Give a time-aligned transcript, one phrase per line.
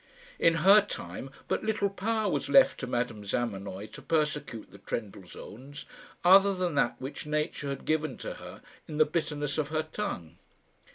[0.39, 5.85] In her time but little power was left to Madame Zamenoy to persecute the Trendellsohns
[6.23, 10.37] other than that which nature had given to her in the bitterness of her tongue.